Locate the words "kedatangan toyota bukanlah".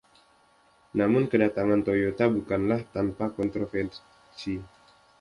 1.31-2.81